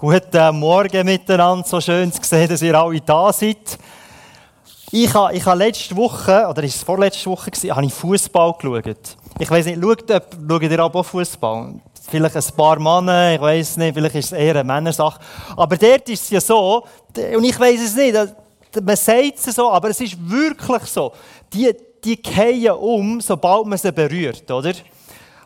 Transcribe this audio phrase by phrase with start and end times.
[0.00, 3.78] Guten Morgen miteinander, so schön zu sehen, dass ihr alle da seid.
[4.90, 8.54] Ich habe, ich habe letzte Woche, oder ist es vorletzte Woche, gewesen, habe ich Fußball
[8.54, 9.18] geschaut.
[9.38, 11.74] Ich weiß nicht, schaut, schaut ihr auch Fußball?
[12.10, 15.20] Vielleicht ein paar Männer, ich weiß nicht, vielleicht ist es eher eine Männersache.
[15.54, 16.82] Aber dort ist es ja so,
[17.36, 18.16] und ich weiß es nicht,
[18.82, 21.12] man sagt es so, aber es ist wirklich so,
[21.52, 24.72] die, die fallen um, sobald man sie berührt, oder?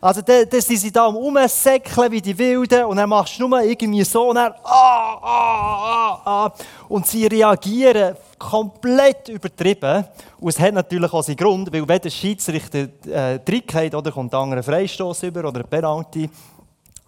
[0.04, 3.48] Also, dann, dann sind sie da am Umsäckeln wie die Wilden und dann machst du
[3.48, 6.52] nur irgendwie so und dann, ah, ah, ah, ah.
[6.90, 10.04] Und sie reagieren komplett übertrieben.
[10.38, 14.12] Und es hat natürlich auch seinen Grund, weil wenn der Schiedsrichter äh, Trick hat, oder
[14.12, 16.28] kommt ein anderer Freistoß über oder ein Penalty.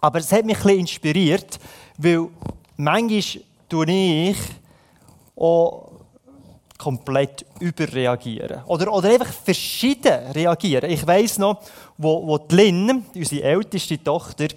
[0.01, 1.59] Aber es hat mich ein bisschen inspiriert,
[1.99, 2.29] weil
[2.77, 4.37] manchmal tue ich
[5.35, 5.86] auch
[6.77, 8.63] komplett überreagieren.
[8.65, 10.89] Oder, oder einfach verschieden reagieren.
[10.89, 11.61] Ich weiss noch,
[11.97, 14.47] wo, wo die Lynn, unsere älteste Tochter,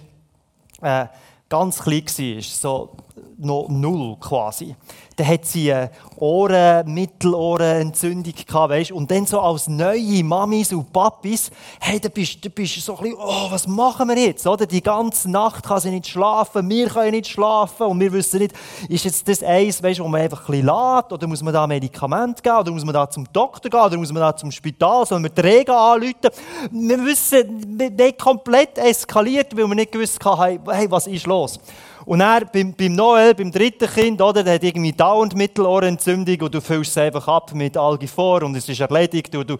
[0.81, 1.05] äh,
[1.49, 2.89] ganz klein war, so
[3.37, 4.75] noch null quasi
[5.15, 8.91] dann hat sie eine Ohren-, Mittelohrenentzündung gehabt, weißt?
[8.91, 13.03] Und dann so als neue Mamis und Papis, hey, da bist, da bist so ein
[13.03, 14.65] bisschen, oh, was machen wir jetzt, oder?
[14.65, 18.53] Die ganze Nacht kann sie nicht schlafen, wir können nicht schlafen und wir wissen nicht,
[18.87, 21.67] ist jetzt das eins, weißt, wo man einfach ein bisschen lässt, oder muss man da
[21.67, 25.05] Medikament geben, oder muss man da zum Doktor gehen, oder muss man da zum Spital,
[25.05, 26.29] sollen wir Regen anrufen?
[26.71, 31.59] Wir wissen, nicht komplett eskaliert, weil wir nicht gewusst haben, hey, was ist los?
[32.05, 36.53] Und er beim, beim Noel, beim dritten Kind, oder, der hat irgendwie dauernd Mittelohrentzündung und
[36.53, 39.35] du füllst es einfach ab mit Algifor und es ist erledigt.
[39.35, 39.57] Und du,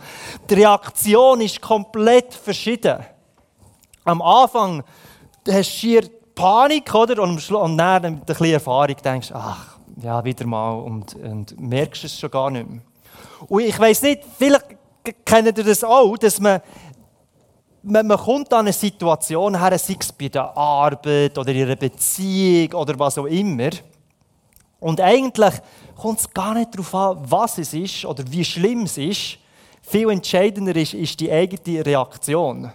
[0.47, 2.99] die Reaktion ist komplett verschieden.
[4.03, 4.83] Am Anfang
[5.47, 6.03] hast du schier
[6.35, 7.23] Panik, oder?
[7.23, 11.59] Und, und dann mit ein bisschen Erfahrung denkst du, ach, ja, wieder mal und, und
[11.59, 12.81] merkst es schon gar nicht mehr.
[13.47, 14.65] Und ich weiß nicht, vielleicht
[15.25, 16.61] kennt ihr das auch, dass man
[17.83, 21.75] man, man kommt an eine Situation her, sei es bei der Arbeit oder in einer
[21.75, 23.71] Beziehung oder was auch immer.
[24.81, 25.53] Und eigentlich
[25.95, 29.37] kommt es gar nicht darauf an, was es ist oder wie schlimm es ist.
[29.83, 32.73] Viel entscheidender ist, ist die eigene Reaktion.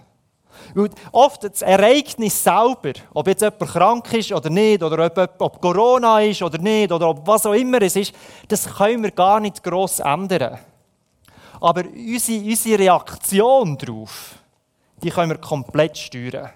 [0.75, 5.60] Und oft das Ereignis selber, ob jetzt jemand krank ist oder nicht, oder ob, ob
[5.60, 8.14] Corona ist oder nicht, oder ob was auch immer es ist,
[8.48, 10.58] das können wir gar nicht gross ändern.
[11.60, 14.36] Aber unsere, unsere Reaktion darauf,
[15.02, 16.50] die können wir komplett steuern.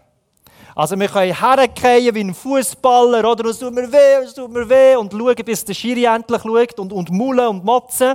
[0.81, 4.67] Also wir können hergehen wie ein Fußballer, oder es tut mir weh, es tut mir
[4.67, 8.15] weh, und schauen, bis der Schiri endlich schaut und, und maulen und motzen.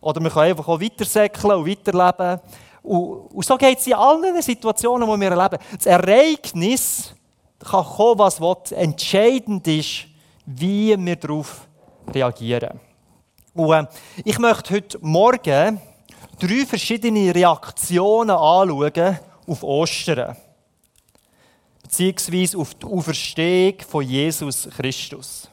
[0.00, 2.40] Oder wir können einfach auch weitersäckeln und weiterleben.
[2.84, 5.58] Und, und so geht es in allen Situationen, die wir erleben.
[5.76, 7.16] Das Ereignis
[7.58, 8.54] kann kommen, was will.
[8.76, 10.04] Entscheidend ist,
[10.46, 11.66] wie wir darauf
[12.14, 12.78] reagieren.
[13.54, 13.86] Und äh,
[14.24, 15.80] ich möchte heute Morgen
[16.38, 20.36] drei verschiedene Reaktionen anschauen, auf Ostern.
[21.92, 25.46] Beziehungsweise auf die Auferstehung von Jesus Christus.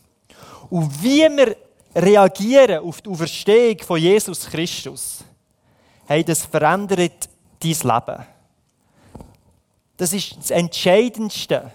[0.69, 1.57] Und wie wir
[1.93, 5.17] reagieren auf die Auferstehung von Jesus Christus,
[6.07, 7.27] hey, das verändert
[7.59, 8.25] dein Leben.
[9.97, 11.73] Das ist das Entscheidendste.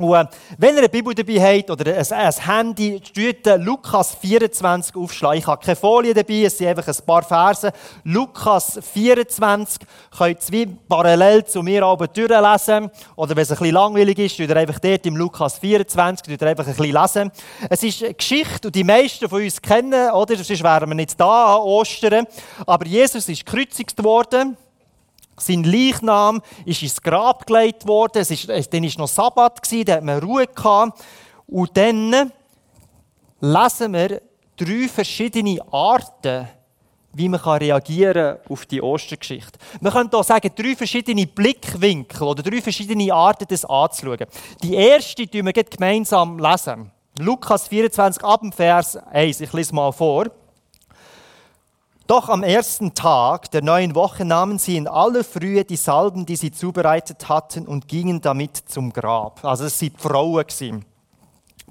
[0.00, 0.28] Und,
[0.58, 5.38] wenn ihr eine Bibel dabei habt oder ein, Handy, tut Lukas 24 aufschlagen.
[5.40, 7.72] Ich habe keine Folie dabei, es sind einfach ein paar Verse.
[8.04, 9.80] Lukas 24
[10.16, 12.92] könnt ihr parallel zu mir oben durchlesen.
[13.16, 16.42] Oder wenn es ein bisschen langweilig ist, tut ihr einfach dort im Lukas 24 tut
[16.42, 17.32] ihr einfach ein bisschen lesen.
[17.68, 20.36] Es ist eine Geschichte, und die meisten von uns kennen, oder?
[20.36, 22.24] Sonst wären wir nicht da an Ostern.
[22.64, 24.56] Aber Jesus ist gekreuzigt worden.
[25.40, 28.18] Sein Leichnam ist ins Grab gelegt worden.
[28.18, 31.00] Es ist, dann war noch Sabbat, da hat man Ruhe gehabt.
[31.46, 32.32] Und dann
[33.40, 34.22] lesen wir
[34.56, 36.48] drei verschiedene Arten,
[37.12, 39.58] wie man reagieren kann auf die Ostergeschichte.
[39.80, 44.26] Man könnte auch sagen, drei verschiedene Blickwinkel oder drei verschiedene Arten, das anzuschauen.
[44.62, 46.92] Die erste tun wir gemeinsam lesen.
[47.18, 49.40] Lukas 24, ab Vers 1.
[49.40, 50.26] Ich lese mal vor.
[52.08, 56.36] Doch am ersten Tag der neuen Woche nahmen sie in aller Frühe die Salben, die
[56.36, 59.44] sie zubereitet hatten, und gingen damit zum Grab.
[59.44, 60.86] Also es waren Frauen.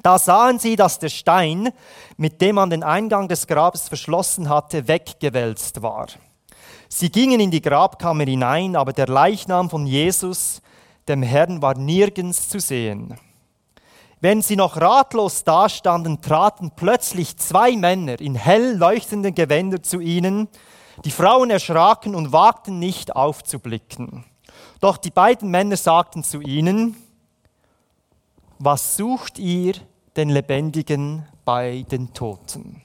[0.03, 1.69] Da sahen sie, dass der Stein,
[2.17, 6.05] mit dem man den Eingang des Grabes verschlossen hatte, weggewälzt war.
[6.87, 10.61] Sie gingen in die Grabkammer hinein, aber der Leichnam von Jesus,
[11.07, 13.17] dem Herrn, war nirgends zu sehen.
[14.19, 20.47] Wenn sie noch ratlos dastanden, traten plötzlich zwei Männer in hell leuchtenden Gewändern zu ihnen.
[21.05, 24.25] Die Frauen erschraken und wagten nicht aufzublicken.
[24.79, 26.95] Doch die beiden Männer sagten zu ihnen,
[28.57, 29.73] was sucht ihr
[30.15, 32.81] den Lebendigen bei den Toten?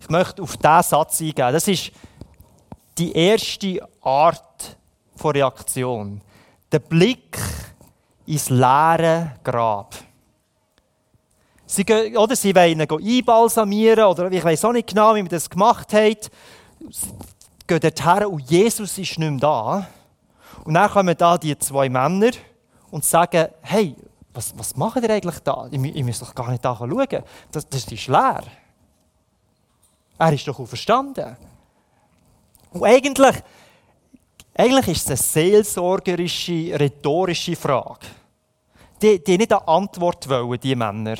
[0.00, 1.52] Ich möchte auf diesen Satz eingehen.
[1.52, 1.92] Das ist
[2.98, 4.76] die erste Art
[5.16, 6.20] von Reaktion.
[6.70, 7.38] Der Blick
[8.30, 9.94] ins leere Grab.
[11.66, 15.28] Sie, gehen, oder sie wollen ihn einbalsamieren oder ich weiß auch nicht genau, wie man
[15.28, 16.30] das gemacht hat.
[16.90, 17.08] Sie
[17.66, 19.86] gehen dorthin und Jesus ist nicht mehr da.
[20.64, 22.32] Und dann kommen da die zwei Männer
[22.90, 23.96] und sagen, hey,
[24.32, 25.68] was, was macht ihr eigentlich da?
[25.70, 27.06] Ich, ich muss doch gar nicht da schauen.
[27.50, 28.42] Das, das ist leer.
[30.18, 31.36] Er ist doch verstanden.
[32.72, 33.36] Und eigentlich,
[34.54, 38.06] eigentlich ist es eine seelsorgerische, rhetorische Frage.
[39.02, 41.16] Die, die nicht eine Antwort wollen, die Männer.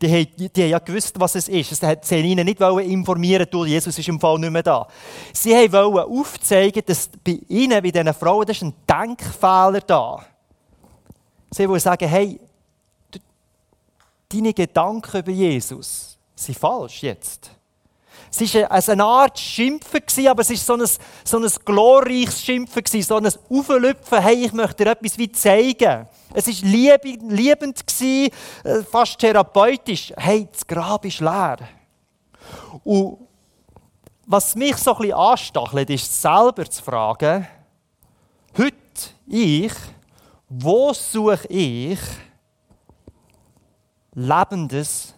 [0.00, 1.74] Die, die, die haben ja gewusst, was es ist.
[1.74, 4.86] Sie haben ihnen nicht informieren du, Jesus ist im Fall nicht mehr da.
[5.32, 10.24] Sie wollten aufzeigen, dass bei ihnen, bei diesen Frauen, das ist ein Denkfehler da.
[11.50, 12.40] Sie wollen sagen, hey,
[14.28, 17.50] deine Gedanken über Jesus sind falsch jetzt.
[18.30, 20.86] Es war eine Art Schimpfen, aber es war so ein,
[21.24, 26.06] so ein glorreiches Schimpfen, so ein Auflüpfen, hey, ich möchte dir etwas wie zeigen.
[26.32, 28.30] Es war liebend, äh,
[28.90, 30.12] fast therapeutisch.
[30.16, 31.58] Hey, das Grab ist leer.
[32.82, 33.18] Und
[34.26, 37.46] was mich so ein bisschen anstachelt, ist selber zu fragen,
[38.56, 38.76] heute
[39.26, 39.72] ich,
[40.48, 41.98] wo suche ich
[44.14, 45.14] Lebendes,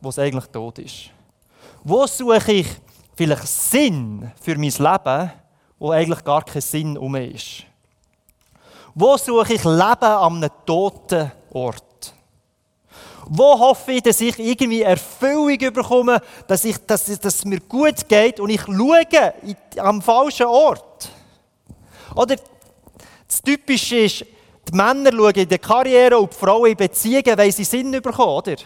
[0.00, 1.10] was eigentlich tot ist?
[1.82, 2.66] Wo suche ich
[3.14, 5.32] vielleicht Sinn für mein Leben,
[5.78, 7.64] wo eigentlich gar kein Sinn um ist?
[8.94, 12.14] Wo suche ich Leben an einem toten Ort?
[13.26, 18.08] Wo hoffe ich, dass ich irgendwie Erfüllung bekomme, dass, ich, dass, dass es mir gut
[18.08, 19.34] geht und ich schaue
[19.78, 21.08] am falschen Ort?
[22.14, 22.36] Oder
[23.26, 24.26] das Typische ist,
[24.70, 28.32] die Männer schauen in der Karriere und die Frauen in Beziehungen, weil sie Sinn bekommen,
[28.32, 28.56] oder?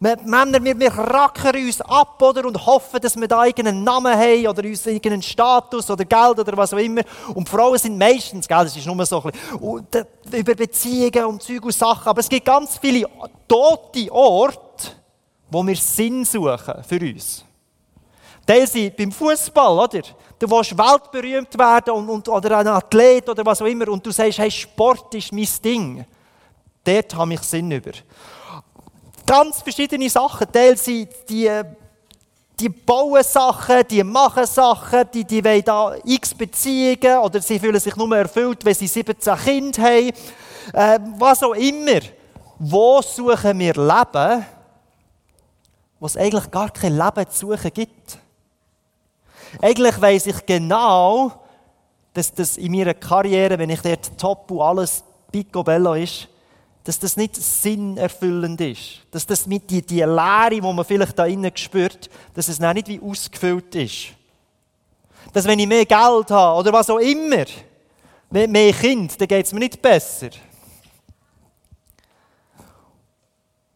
[0.00, 4.12] Wir Männer, wir, wir rackern uns ab oder, und hoffen, dass wir da irgendeinen Namen
[4.12, 7.02] haben oder uns irgendeinen Status oder Geld oder was auch immer.
[7.34, 11.64] Und Frauen sind meistens, gell, das ist nur so ein bisschen, über Beziehungen und Zeug
[11.64, 12.08] und Sachen.
[12.08, 13.06] Aber es gibt ganz viele
[13.46, 14.90] tote Orte,
[15.48, 17.44] wo wir Sinn suchen für uns.
[18.44, 20.02] Teil sind beim Fußball, oder?
[20.42, 24.10] Du willst weltberühmt werden und, und, oder ein Athlet oder was auch immer und du
[24.10, 26.04] sagst, hey, Sport ist mein Ding.
[26.82, 27.92] Dort habe ich Sinn über.
[29.24, 30.50] Ganz verschiedene Sachen.
[30.50, 31.48] Teil sind die,
[32.58, 37.78] die bauen Sachen, die machen Sachen, die, die wollen da x Beziehungen oder sie fühlen
[37.78, 40.12] sich nur erfüllt, wenn sie 17 Kinder haben.
[40.72, 42.00] Äh, was auch immer.
[42.58, 44.44] Wo suchen wir Leben,
[46.00, 48.18] wo es eigentlich gar kein Leben zu suchen gibt?
[49.60, 51.32] Eigentlich weiss ich genau,
[52.14, 56.28] dass das in meiner Karriere, wenn ich dort top und alles picobello ist,
[56.84, 59.02] dass das nicht sinnerfüllend ist.
[59.10, 62.88] Dass das mit die, die Leere, die man vielleicht da innen spürt, dass es nicht
[62.88, 64.08] wie ausgefüllt ist.
[65.32, 67.44] Dass wenn ich mehr Geld habe oder was auch immer,
[68.30, 70.30] mehr, mehr Kind, dann geht es mir nicht besser.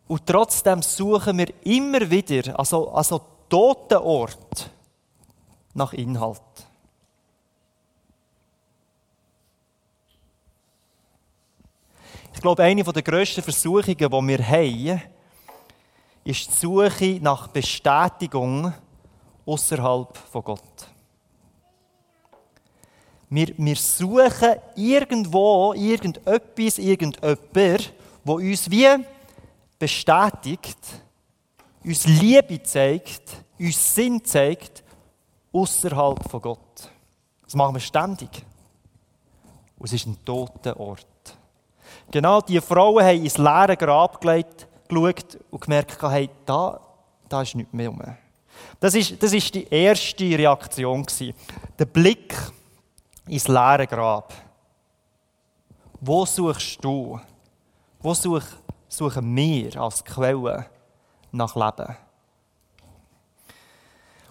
[0.08, 4.70] Und trotzdem suchen wir immer wieder, also, also toten Ort,
[5.76, 6.40] nach Inhalt.
[12.34, 15.02] Ich glaube, eine der grössten Versuchungen, die wir haben,
[16.24, 18.72] ist die Suche nach Bestätigung
[19.46, 20.88] außerhalb von Gott.
[23.30, 27.92] Wir, wir suchen irgendwo irgendetwas, irgendjemand,
[28.24, 29.04] wo uns wie
[29.78, 30.78] bestätigt,
[31.84, 34.84] uns Liebe zeigt, uns Sinn zeigt,
[35.56, 36.90] außerhalb von Gott.
[37.44, 38.44] Das machen wir ständig.
[39.78, 41.06] Und es ist ein toter Ort.
[42.10, 46.80] Genau diese Frauen haben ins leere Grab gelegt, geschaut und gemerkt, hey, da,
[47.28, 48.02] da ist nichts mehr rum.
[48.80, 51.04] Das ist, das ist die erste Reaktion.
[51.04, 51.34] Gewesen.
[51.78, 52.34] Der Blick
[53.26, 54.32] ins leere Grab.
[56.00, 57.20] Wo suchst du?
[58.00, 58.44] Wo such,
[58.88, 60.66] suchen wir als Quelle
[61.32, 61.96] nach Leben?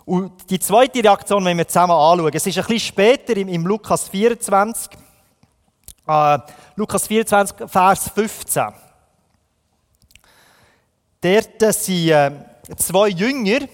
[0.05, 3.65] Und die zweite Reaktion, wenn wir zusammen anschauen, es ist ein bisschen später im, im
[3.65, 4.91] Lukas 24,
[6.07, 6.37] äh,
[6.75, 8.65] Lukas 24, Vers 15.
[11.21, 12.31] Dort sind äh,
[12.77, 13.67] zwei Jünger,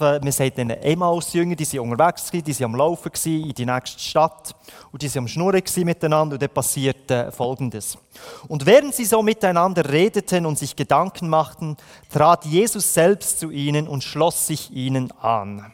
[0.00, 4.54] man sagt ihnen Emmaus-Jünger, die waren unterwegs, die waren am Laufen in die nächste Stadt
[4.92, 7.98] und die waren am Schnurren miteinander und dann passierte Folgendes.
[8.48, 11.76] Und während sie so miteinander redeten und sich Gedanken machten,
[12.10, 15.72] trat Jesus selbst zu ihnen und schloss sich ihnen an.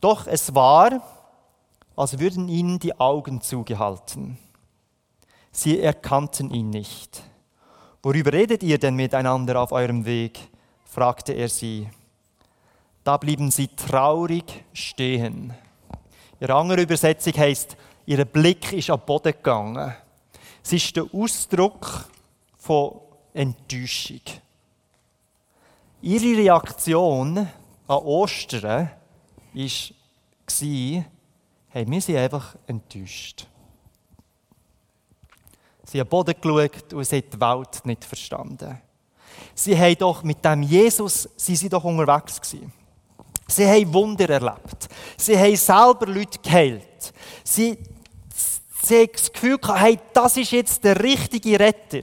[0.00, 1.02] Doch es war,
[1.96, 4.38] als würden ihnen die Augen zugehalten.
[5.52, 7.22] Sie erkannten ihn nicht.
[8.02, 10.40] Worüber redet ihr denn miteinander auf eurem Weg?
[10.84, 11.88] fragte er sie.
[13.04, 15.52] Da blieben sie traurig stehen.
[16.40, 19.94] Ihre andere Übersetzung heißt, ihr Blick ist am Boden gegangen.
[20.62, 22.08] Es ist der Ausdruck
[22.56, 23.00] von
[23.34, 24.20] Enttäuschung.
[26.00, 27.48] Ihre Reaktion an
[27.88, 28.90] Ostern
[29.52, 31.04] war,
[31.68, 33.46] hey, wir sind einfach enttäuscht.
[35.84, 38.80] Sie haben Boden geschaut und sie haben die Welt nicht verstanden.
[39.54, 42.72] Sie haben doch mit dem Jesus, sie sind doch unterwegs gewesen.
[43.52, 44.88] Sie haben Wunder erlebt.
[45.16, 47.12] Sie haben selber Leute geheilt.
[47.44, 47.76] Sie,
[48.82, 52.00] sie haben das Gefühl gehabt, hey, das ist jetzt der richtige Retter.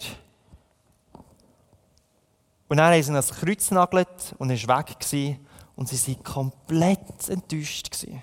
[2.68, 5.00] Und dann haben sie ihn ans Kreuz genagelt und er war weg.
[5.00, 5.40] Gewesen,
[5.76, 7.90] und sie waren komplett enttäuscht.
[7.90, 8.22] Gewesen.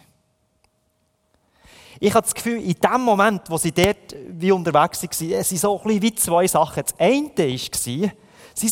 [1.99, 5.59] Ich habe das Gefühl, in dem Moment, wo sie dort wie unterwegs waren, es sind
[5.59, 6.85] so ein wie zwei Sachen.
[6.85, 8.11] Das eine war, sie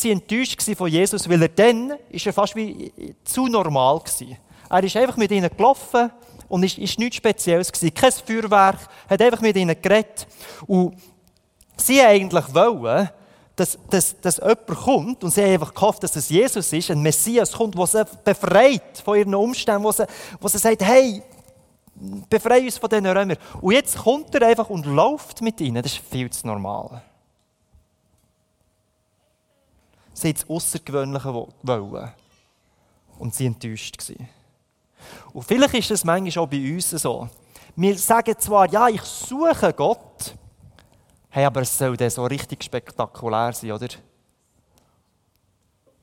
[0.04, 2.92] waren enttäuscht von Jesus, weil er dann ist er fast wie
[3.24, 4.36] zu normal war.
[4.74, 6.10] Er ist einfach mit ihnen gelaufen
[6.48, 7.94] und ist, ist nichts Spezielles gewesen.
[7.94, 10.26] Kein Feuerwerk, hat einfach mit ihnen geredet.
[10.66, 10.96] Und
[11.76, 13.08] sie eigentlich wollen,
[13.54, 17.00] dass, dass, dass jemand kommt und sie haben einfach gehofft, dass es Jesus ist, ein
[17.00, 20.06] Messias kommt, der sie befreit von ihren Umständen, wo sie,
[20.40, 21.22] wo sie sagt, hey,
[22.28, 23.38] befreie uns von diesen Römern.
[23.60, 25.84] Und jetzt kommt er einfach und läuft mit ihnen.
[25.84, 27.00] Das ist viel zu normal.
[30.14, 32.12] Sie haben das Außergewöhnliche wollen.
[33.20, 34.28] Und sie enttäuscht gewesen.
[35.32, 37.28] Und vielleicht ist das manchmal auch bei uns so.
[37.76, 40.34] Wir sagen zwar, ja, ich suche Gott,
[41.30, 43.88] hey, aber es soll dann so richtig spektakulär sein, oder?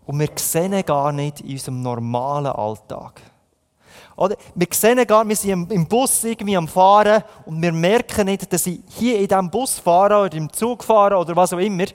[0.06, 3.22] Und wir sehen gar nicht in unserem normalen Alltag.
[4.18, 4.36] Oder?
[4.54, 8.68] Wir sehen gar, wir sind im Bus irgendwie am Fahren und wir merken nicht, dass
[8.68, 11.86] ich hier in diesem Bus fahre oder im Zug fahre oder was auch immer,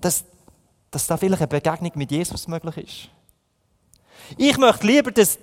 [0.00, 0.24] dass,
[0.90, 3.19] dass da vielleicht eine Begegnung mit Jesus möglich ist.
[4.36, 5.42] Ich möchte lieber, dass die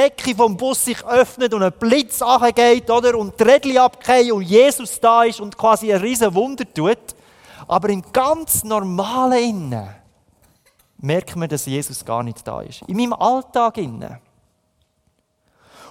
[0.00, 3.16] Decke vom Bus sich öffnet und ein Blitz angeht, oder?
[3.18, 6.98] Und die Rädchen abgehen und Jesus da ist und quasi ein riesen Wunder tut.
[7.66, 9.88] Aber im ganz normalen Innen
[10.98, 12.82] merkt man, dass Jesus gar nicht da ist.
[12.82, 14.18] In meinem Alltag innen.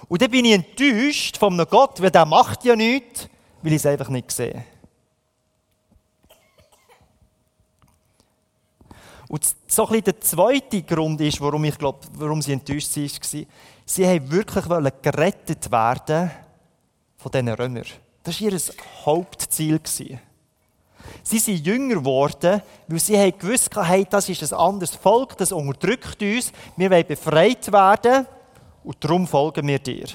[0.08, 3.28] Und dann bin ich enttäuscht von einem Gott, weil der macht ja nichts,
[3.62, 4.64] weil ich es einfach nicht sehe.
[9.28, 13.44] Und so ein bisschen der zweite Grund ist, warum ich glaube, warum sie enttäuscht war,
[13.84, 14.64] sie haben wirklich
[15.02, 16.30] gerettet werden
[17.16, 17.84] von diesen Römern.
[18.22, 18.60] Das war ihr
[19.04, 19.80] Hauptziel.
[21.22, 25.52] Sie sind jünger geworden, weil sie haben gewusst, hey, das ist ein anderes Volk, das
[25.52, 28.26] unterdrückt uns, wir wollen befreit werden
[28.84, 30.06] und darum folgen wir dir.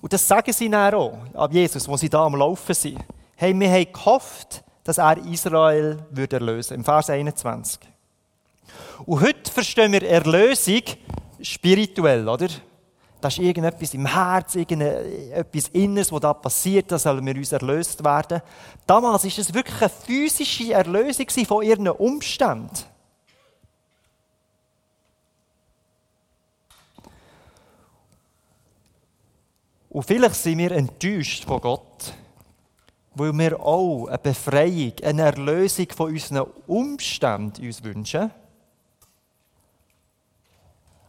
[0.00, 3.02] Und das sagen sie dann auch ab Jesus, wo sie da am Laufen sind.
[3.36, 7.80] Hey, wir haben gehofft, dass er Israel würde erlösen Im Vers 21.
[9.06, 10.82] Und heute verstehen wir Erlösung
[11.40, 12.48] spirituell, oder?
[13.20, 18.04] Das ist irgendetwas im Herz, irgendetwas Inneres, was da passiert, da sollen wir uns erlöst
[18.04, 18.42] werden.
[18.86, 22.70] Damals war es wirklich eine physische Erlösung von ihren Umständen.
[29.88, 32.12] Und vielleicht sind wir enttäuscht von Gott,
[33.14, 38.30] weil wir auch eine Befreiung, eine Erlösung von unseren Umständen uns wünschen,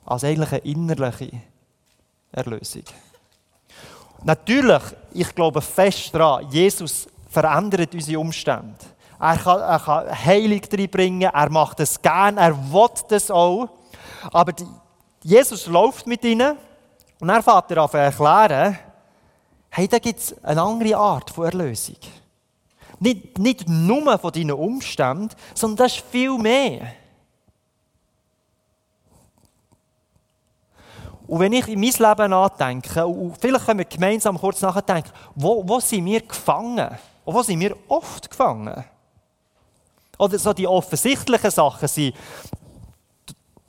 [0.05, 1.31] als eigentlich eine innerliche
[2.31, 2.83] Erlösung.
[4.23, 4.83] Natürlich,
[5.13, 8.75] ich glaube fest daran, Jesus verändert unsere Umstände.
[9.19, 13.69] Er kann, er kann Heilung reinbringen, er macht es gern, er will das auch.
[14.31, 14.67] Aber die,
[15.23, 16.57] Jesus läuft mit ihnen
[17.19, 18.77] und dann fährt er an erklären,
[19.75, 21.97] hey, da gibt es eine andere Art von Erlösung.
[23.01, 26.93] Nicht, nicht nur von deinen Umständen, sondern das ist viel mehr.
[31.27, 35.67] Und wenn ich in mein Leben nachdenke, und vielleicht können wir gemeinsam kurz nachdenken, wo,
[35.67, 36.97] wo sind wir gefangen?
[37.25, 38.85] Und wo sind wir oft gefangen?
[40.17, 42.15] Oder so die offensichtlichen Sachen sind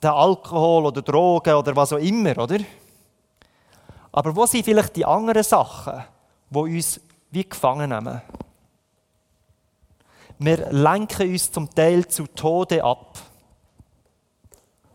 [0.01, 2.59] der Alkohol oder Drogen oder was auch immer, oder?
[4.17, 6.03] Aber wo sind vielleicht die anderen Sachen,
[6.49, 8.19] die uns wie gefangen nehmen?
[10.39, 13.19] Wir lenken uns zum Teil zu Tode ab.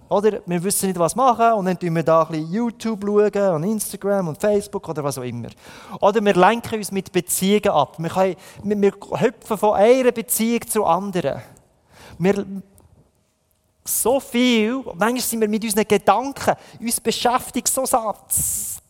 [0.08, 3.54] Oder wir wissen nicht, was machen und dann schauen wir da ein bisschen YouTube schauen
[3.54, 5.50] und Instagram und Facebook oder was auch immer.
[6.00, 7.94] Oder wir lenken uns mit Beziehungen ab.
[8.00, 11.40] Wir, können, wir, wir hüpfen von einer Beziehung zur anderen.
[12.18, 12.44] Wir,
[13.84, 17.86] so viel, manchmal sind wir mit unseren Gedanken, uns beschäftigt so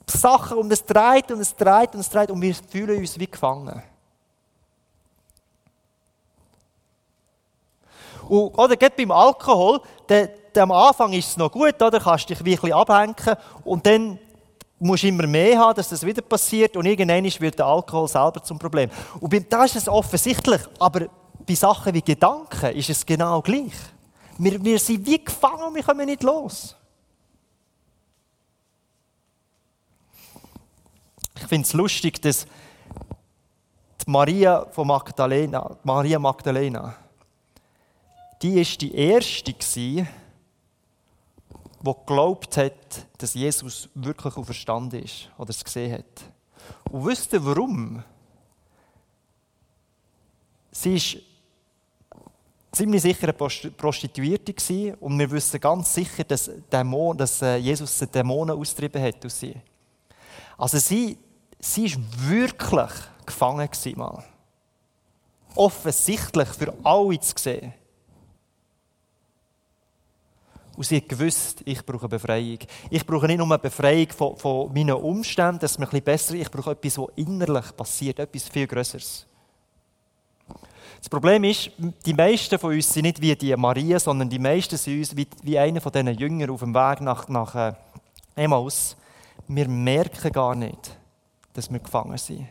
[0.06, 3.26] Sachen und es dreht und es dreht und es dreht und wir fühlen uns wie
[3.26, 3.82] gefangen.
[8.28, 12.00] Und, oder geht beim Alkohol, der, der, am Anfang ist es noch gut, oder?
[12.00, 13.14] kannst dich wirklich abhängen
[13.64, 14.18] und dann
[14.78, 18.58] musst immer mehr haben, dass das wieder passiert und irgendwann wird der Alkohol selber zum
[18.58, 18.90] Problem.
[19.20, 21.06] Und da ist es offensichtlich, aber
[21.46, 23.72] bei Sachen wie Gedanken ist es genau gleich.
[24.38, 26.76] Wir, wir sind wie gefangen und wir kommen nicht los.
[31.42, 32.46] Ich finde es lustig, dass
[34.06, 36.94] die Maria von Magdalena, Maria Magdalena,
[38.40, 39.52] die ist die erste
[41.84, 46.22] die geglaubt hat, dass Jesus wirklich auferstanden ist oder es gesehen hat.
[46.92, 48.04] Und wisst warum?
[50.70, 51.20] Sie war
[52.70, 54.54] ziemlich sicher eine Prostituierte
[55.00, 59.56] und wir wissen ganz sicher, dass, Dämon, dass äh, Jesus Dämonen austrieben hat aus sie.
[60.56, 61.18] Also sie,
[61.62, 62.92] sie war wirklich
[63.24, 64.24] gefangen mal.
[65.54, 67.74] Offensichtlich für alle zu sehen.
[70.74, 72.58] Und sie hat gewusst, ich brauche Befreiung.
[72.90, 76.34] Ich brauche nicht nur eine Befreiung von, von meinen Umständen, dass mir ein bisschen besser
[76.34, 79.26] Ich brauche etwas, was innerlich passiert, etwas viel Größeres.
[80.98, 81.70] Das Problem ist,
[82.06, 85.26] die meisten von uns sind nicht wie die Maria, sondern die meisten sind uns wie,
[85.42, 87.72] wie einer von diesen Jüngern auf dem Weg nach, nach äh,
[88.34, 88.96] Emmaus.
[89.48, 90.96] Wir merken gar nicht,
[91.52, 92.46] dass wir gefangen sind.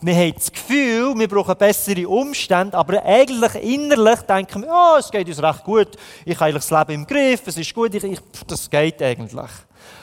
[0.00, 5.10] Wir haben das Gefühl, wir brauchen bessere Umstände, aber eigentlich innerlich denken wir, oh, es
[5.10, 5.88] geht uns recht gut,
[6.24, 9.50] ich habe eigentlich das Leben im Griff, es ist gut, ich, ich, das geht eigentlich.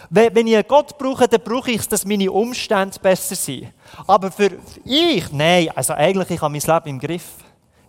[0.09, 3.71] Wenn ich Gott brauche, dann brauche ich es, dass meine Umstände besser sind.
[4.05, 4.51] Aber für
[4.85, 7.25] ich, nein, also eigentlich ich habe mein Leben im Griff.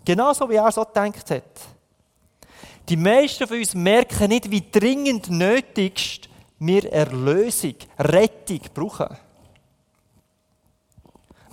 [0.04, 1.42] Genauso wie er so gedacht hat.
[2.88, 9.16] Die meisten von uns merken nicht, wie dringend nötigst wir Erlösung, Rettung brauchen.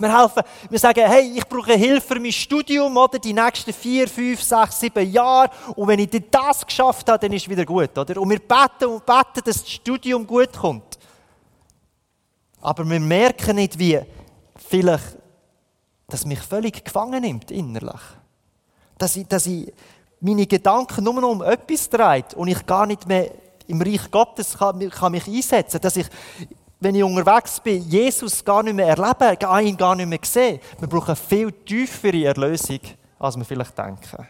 [0.02, 3.20] Wir helfen, wir sagen, hey, ich brauche Hilfe für mein Studium, oder?
[3.20, 5.48] Die nächsten vier, fünf, sechs, sieben Jahre.
[5.76, 8.20] Und wenn ich das geschafft habe, dann ist es wieder gut, oder?
[8.20, 10.98] Und wir beten und beten, dass das Studium gut kommt.
[12.60, 14.00] Aber wir merken nicht, wie
[14.56, 15.16] vielleicht,
[16.08, 18.00] dass mich völlig gefangen nimmt, innerlich.
[18.98, 19.72] Dass ich, dass ich
[20.20, 23.30] meine Gedanken nur noch um etwas dreht und ich gar nicht mehr
[23.68, 25.80] im Reich Gottes kann, kann mich einsetzen.
[25.80, 26.06] Dass ich
[26.82, 30.58] wenn ich unterwegs bin, Jesus gar nicht mehr erleben, ihn gar nicht mehr sehen.
[30.80, 32.80] Wir brauchen eine viel tiefere Erlösung,
[33.20, 34.28] als wir vielleicht denken.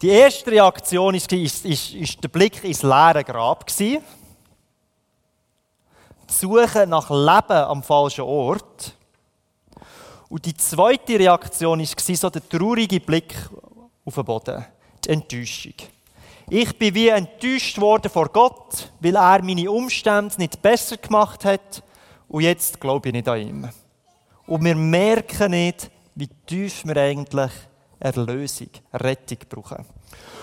[0.00, 3.66] Die erste Reaktion ist, ist, ist, ist der Blick ins leere Grab.
[3.66, 4.00] Die
[6.28, 8.94] Suche nach Leben am falschen Ort.
[10.28, 13.34] Und die zweite Reaktion war so der traurige Blick
[14.04, 14.64] auf den Boden,
[15.04, 15.74] die Enttäuschung.
[16.50, 21.82] Ich bin wie enttäuscht worden vor Gott, weil er meine Umstände nicht besser gemacht hat.
[22.26, 23.70] Und jetzt glaube ich nicht an ihn.
[24.46, 27.50] Und wir merken nicht, wie tief wir eigentlich
[28.00, 29.84] Erlösung, Rettung brauchen.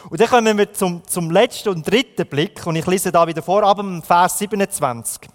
[0.07, 2.67] Und dann kommen wir zum, zum letzten und dritten Blick.
[2.67, 5.27] Und ich lese da wieder vor, ab dem Vers 27.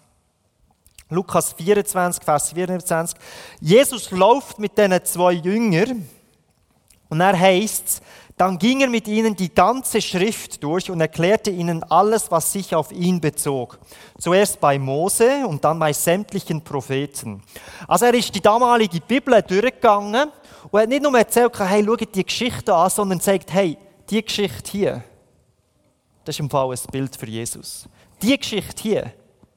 [1.08, 3.18] Lukas 24, Vers 24.
[3.60, 6.08] Jesus läuft mit diesen zwei Jüngern.
[7.08, 8.00] Und er heißt
[8.40, 12.74] dann ging er mit ihnen die ganze Schrift durch und erklärte ihnen alles, was sich
[12.74, 13.78] auf ihn bezog.
[14.18, 17.42] Zuerst bei Mose und dann bei sämtlichen Propheten.
[17.86, 20.30] Also er ist die damalige Bibel durchgegangen
[20.70, 23.76] und hat nicht nur erzählt, hey, schaut die Geschichte an, sondern sagt, hey,
[24.08, 25.04] die Geschichte hier,
[26.24, 27.84] das ist im Fall ein Bild für Jesus.
[28.22, 29.12] Die Geschichte hier,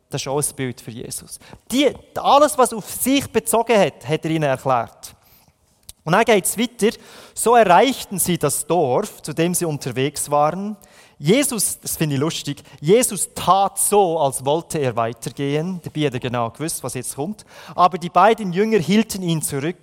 [0.10, 1.40] das ist auch ein Bild für Jesus.
[1.72, 5.16] Die, alles, was auf sich bezogen hat, hat er ihnen erklärt.
[6.04, 6.98] Und dann geht es weiter.
[7.34, 10.76] So erreichten sie das Dorf, zu dem sie unterwegs waren.
[11.18, 15.80] Jesus, das finde ich lustig, Jesus tat so, als wollte er weitergehen.
[15.82, 17.46] Dabei hat er genau gewusst, was jetzt kommt.
[17.76, 19.78] Aber die beiden Jünger hielten ihn zurück.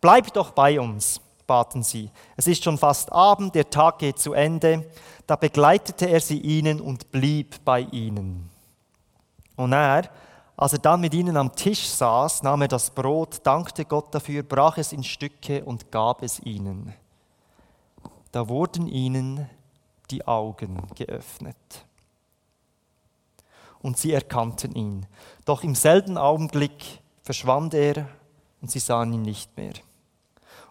[0.00, 2.10] Bleib doch bei uns, baten sie.
[2.36, 4.90] Es ist schon fast Abend, der Tag geht zu Ende.
[5.28, 8.50] Da begleitete er sie ihnen und blieb bei ihnen.
[9.54, 10.10] Und er
[10.56, 14.42] als er dann mit ihnen am Tisch saß, nahm er das Brot, dankte Gott dafür,
[14.42, 16.92] brach es in Stücke und gab es ihnen.
[18.30, 19.48] Da wurden ihnen
[20.10, 21.56] die Augen geöffnet.
[23.80, 25.06] Und sie erkannten ihn.
[25.44, 28.06] Doch im selben Augenblick verschwand er
[28.60, 29.72] und sie sahen ihn nicht mehr.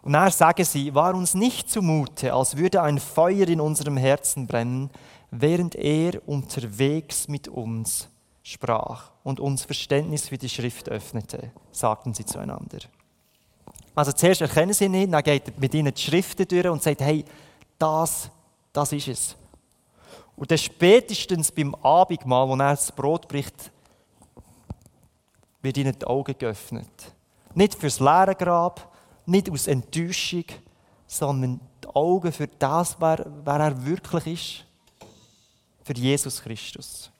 [0.01, 4.47] Und er sage sie, war uns nicht zumute, als würde ein Feuer in unserem Herzen
[4.47, 4.89] brennen,
[5.29, 8.07] während er unterwegs mit uns
[8.41, 12.79] sprach und uns Verständnis für die Schrift öffnete, sagten sie zueinander.
[13.93, 17.01] Also zuerst erkennen sie ihn dann geht er mit ihnen die Schriften durch und sagt,
[17.01, 17.25] hey,
[17.77, 18.29] das,
[18.71, 19.35] das ist es.
[20.35, 23.71] Und dann spätestens beim Abendmahl, wo er das Brot bricht,
[25.61, 26.89] wird ihnen die Augen geöffnet.
[27.53, 28.91] Nicht fürs leere Grab,
[29.25, 30.45] nicht aus Enttäuschung,
[31.05, 34.65] sondern die Augen für das, wer, wer er wirklich ist.
[35.83, 37.11] für Jesus Christus.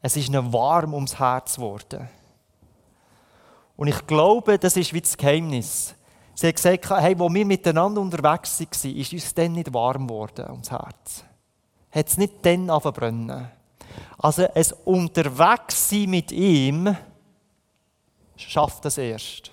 [0.00, 2.08] Es ist ihnen warm ums Herz geworden.
[3.76, 5.94] Und ich glaube, das ist wie das Geheimnis.
[6.34, 10.50] Sie hat gesagt, hey, wo wir miteinander unterwegs waren, ist uns dann nicht warm geworden
[10.50, 11.24] ums Herz.
[11.90, 13.50] Hat es nicht dann brennen.
[14.18, 16.96] Also ein Unterwegssein mit ihm
[18.36, 19.50] schafft das erst.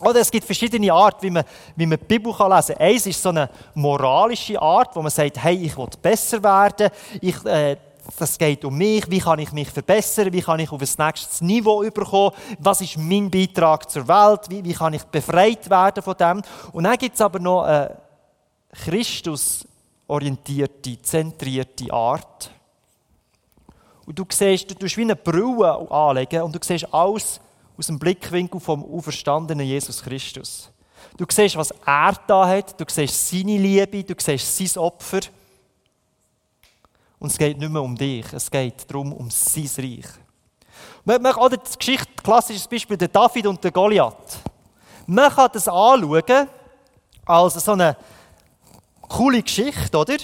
[0.00, 1.44] Oder es gibt verschiedene Arten, wie man,
[1.76, 2.84] wie man die Bibel lesen kann.
[2.86, 7.44] Eins ist so eine moralische Art, wo man sagt, hey, ich will besser werden, ich,
[7.44, 7.76] äh,
[8.18, 11.40] das geht um mich, wie kann ich mich verbessern, wie kann ich auf ein nächstes
[11.40, 16.16] Niveau überkommen, was ist mein Beitrag zur Welt, wie, wie kann ich befreit werden von
[16.16, 16.42] dem.
[16.72, 17.96] Und dann gibt es aber noch eine
[18.72, 22.50] Christus-orientierte, zentrierte Art.
[24.04, 27.40] Und du siehst, du tust wie eine Brille anlegen und du siehst alles
[27.78, 30.70] aus dem Blickwinkel vom auferstandenen Jesus Christus.
[31.16, 35.20] Du siehst, was er da hat, du siehst seine Liebe, du siehst sein Opfer.
[37.22, 40.06] Und es geht nicht mehr um dich, es geht darum, um sein Reich.
[41.04, 44.40] Man, man, oder die Geschichte, klassisches Beispiel, der David und der Goliath.
[45.06, 46.48] Man kann das anschauen
[47.24, 47.96] als so eine
[49.02, 50.16] coole Geschichte, oder?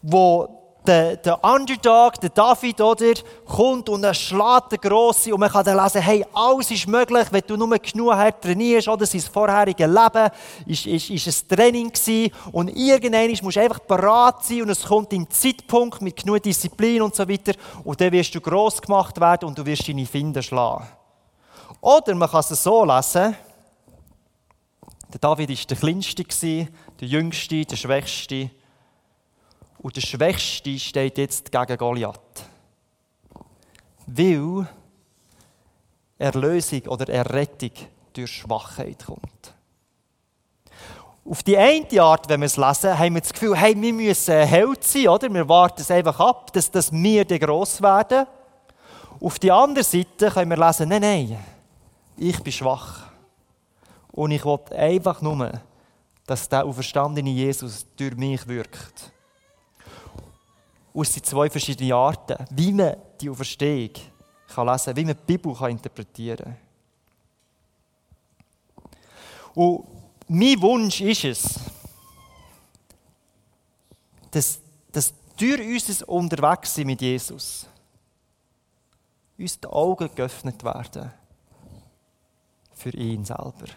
[0.00, 0.57] Wo
[0.88, 3.12] der, der Underdog, der David, oder,
[3.44, 7.28] kommt und er schlägt den Grossen und man kann dann lesen, hey, alles ist möglich,
[7.30, 10.30] wenn du nur genug hart trainierst, oder sein vorheriges Leben
[10.66, 14.82] ist, ist, ist ein Training gewesen und irgendwann musst du einfach bereit sein und es
[14.82, 17.52] kommt in Zeitpunkt mit genug Disziplin und so weiter
[17.84, 20.88] und dann wirst du gross gemacht werden und du wirst deine Finden schlagen.
[21.82, 23.36] Oder man kann es so lesen,
[25.12, 26.68] der David war der Kleinste,
[27.00, 28.50] der Jüngste, der Schwächste.
[29.78, 32.44] Und der Schwächste steht jetzt gegen Goliath.
[34.06, 34.66] Weil
[36.18, 37.70] Erlösung oder Errettung
[38.12, 39.54] durch Schwachheit kommt.
[41.24, 44.46] Auf die eine Art, wenn wir es lesen, haben wir das Gefühl, hey, wir müssen
[44.46, 45.32] Held sein, oder?
[45.32, 48.26] Wir warten es einfach ab, dass, dass wir dann gross werden.
[49.20, 51.38] Auf die andere Seite können wir lesen, nein, nein,
[52.16, 53.08] ich bin schwach.
[54.10, 55.52] Und ich will einfach nur,
[56.26, 59.12] dass der auferstandene Jesus durch mich wirkt.
[60.98, 63.90] Und es zwei verschiedene Arten, wie man die Auferstehung
[64.48, 66.56] kann lesen kann, wie man die Bibel kann interpretieren kann.
[69.54, 69.86] Und
[70.26, 71.60] mein Wunsch ist es,
[74.32, 74.58] dass,
[74.90, 77.68] dass durch unser Unterwegssein mit Jesus
[79.38, 81.12] uns die Augen geöffnet werden
[82.74, 83.68] für ihn selber.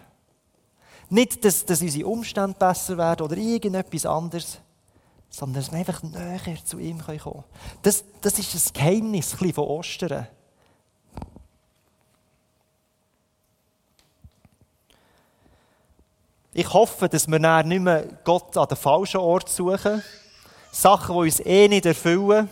[1.08, 4.58] Nicht, dass, dass unsere Umstände besser werden oder irgendetwas anderes,
[5.32, 7.44] sondern dass wir einfach näher zu ihm kommen können.
[7.80, 10.28] Das, das ist das Geheimnis von Ostern.
[16.52, 20.02] Ich hoffe, dass wir dann nicht mehr Gott an den falschen Ort suchen.
[20.70, 22.50] Sachen, die uns eh nicht erfüllen.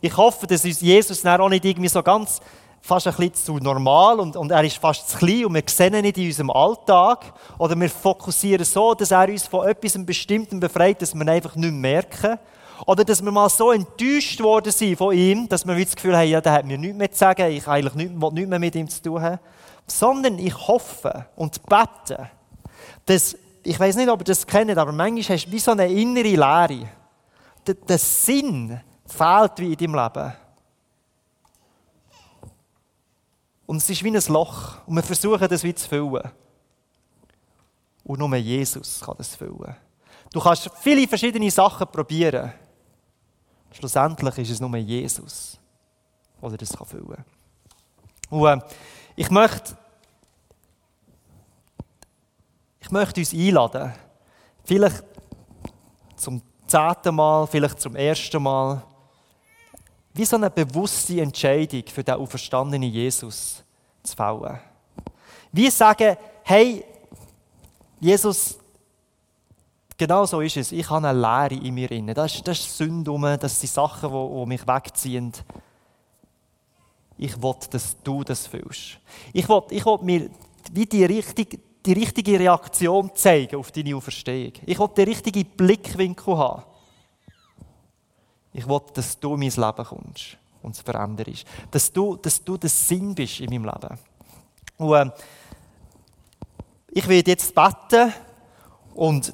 [0.00, 2.40] Ich hoffe, dass uns Jesus dann auch nicht irgendwie so ganz
[2.82, 5.94] fast ein bisschen zu normal und, und er ist fast zu klein und wir sehen
[5.94, 7.32] ihn nicht in unserem Alltag.
[7.56, 11.72] Oder wir fokussieren so, dass er uns von etwas Bestimmten befreit, dass wir einfach nicht
[11.72, 12.38] merken.
[12.84, 16.28] Oder dass wir mal so enttäuscht worden sind von ihm, dass wir das Gefühl haben,
[16.28, 18.88] ja, der hat mir nichts mehr zu sagen, ich eigentlich nichts, nichts mehr mit ihm
[18.88, 19.38] zu tun haben.
[19.86, 22.30] Sondern ich hoffe und bete,
[23.06, 25.86] dass, ich weiß nicht, ob ihr das kennt, aber manchmal hast du wie so eine
[25.86, 26.88] innere Leere.
[27.64, 30.32] Der, der Sinn fehlt wie in deinem Leben.
[33.66, 34.78] Und es ist wie ein Loch.
[34.86, 36.30] Und wir versuchen, das wieder zu füllen.
[38.04, 39.76] Und nur Jesus kann das füllen.
[40.32, 42.52] Du kannst viele verschiedene Sachen probieren.
[43.70, 45.58] Schlussendlich ist es nur Jesus,
[46.40, 47.24] der das füllen kann.
[48.30, 48.64] Und äh,
[49.14, 49.76] ich möchte,
[52.80, 53.92] ich möchte uns einladen,
[54.64, 55.04] vielleicht
[56.16, 58.82] zum zehnten Mal, vielleicht zum ersten Mal,
[60.14, 63.62] wie so eine bewusste Entscheidung für den auferstandenen Jesus
[64.02, 64.60] zu fällen.
[65.52, 66.84] Wie sagen, hey,
[68.00, 68.58] Jesus,
[69.96, 70.72] genau so ist es.
[70.72, 71.88] Ich habe eine Leere in mir.
[71.88, 72.12] Drin.
[72.14, 75.32] Das ist, das ist Sünde, das sind Sachen, die, mich wegziehen.
[77.18, 78.98] Ich will, dass du das fühlst.
[79.32, 80.30] Ich will, ich will mir
[80.72, 84.52] wie die richtige, die richtige Reaktion zeigen auf deine Auferstehung.
[84.66, 86.62] Ich will den richtigen Blickwinkel haben.
[88.52, 91.44] Ich will, dass du in mein Leben kommst und es veränderst.
[91.70, 93.98] Dass du, dass du der Sinn bist in meinem Leben.
[94.78, 95.12] Und, äh,
[96.94, 98.12] ich werde jetzt beten
[98.94, 99.32] und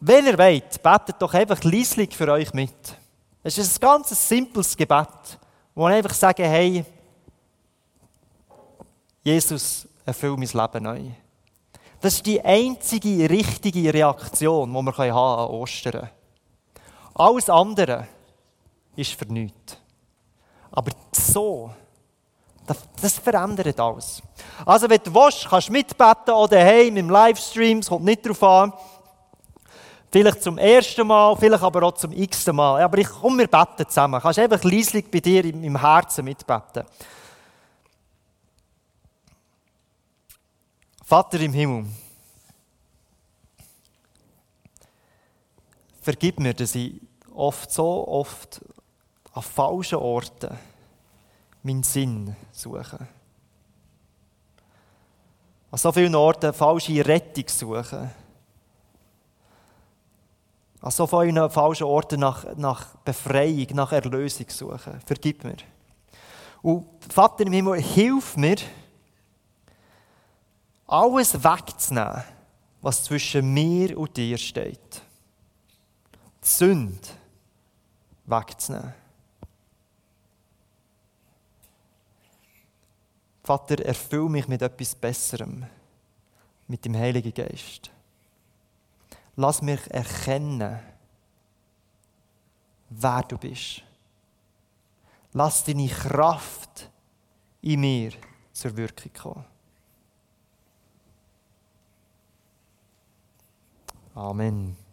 [0.00, 2.74] wenn ihr wollt, betet doch einfach leislich für euch mit.
[3.42, 5.38] Es ist ein ganz simples Gebet,
[5.74, 6.84] wo ich einfach sage, hey,
[9.22, 11.00] Jesus, erfüll mein Leben neu.
[12.00, 16.10] Das ist die einzige richtige Reaktion, die wir haben an Ostern.
[17.14, 18.08] Alles andere
[18.96, 19.76] ist für nichts.
[20.70, 21.70] Aber so,
[22.66, 24.22] das, das verändert alles.
[24.64, 28.42] Also, wenn du willst, kannst du mitbeten oder heim im Livestream, es kommt nicht darauf
[28.42, 28.72] an.
[30.10, 32.82] Vielleicht zum ersten Mal, vielleicht aber auch zum x-ten Mal.
[32.82, 34.20] Aber ich komme, wir beten zusammen.
[34.20, 36.84] Kannst einfach leislich bei dir im Herzen mitbeten.
[41.04, 41.86] Vater im Himmel,
[46.00, 47.00] vergib mir, dass ich
[47.34, 48.60] oft so oft
[49.34, 50.56] an falschen Orten
[51.62, 53.06] meinen Sinn suche.
[55.70, 58.10] An so vielen Orten falsche Rettung suche.
[60.80, 65.00] An so vielen falschen Orten nach, nach Befreiung, nach Erlösung suche.
[65.04, 65.56] Vergib mir.
[66.62, 68.56] Und Vater im Himmel, hilf mir,
[70.86, 72.22] alles wegzunehmen,
[72.80, 75.02] was zwischen mir und dir steht.
[76.42, 77.08] Die Sünde
[78.26, 79.03] wegzunehmen.
[83.44, 85.66] Vater, erfüll mich mit etwas Besserem,
[86.66, 87.90] mit dem Heiligen Geist.
[89.36, 90.80] Lass mich erkennen,
[92.88, 93.82] wer du bist.
[95.34, 96.90] Lass deine Kraft
[97.60, 98.12] in mir
[98.52, 99.44] zur Wirkung kommen.
[104.14, 104.83] Amen.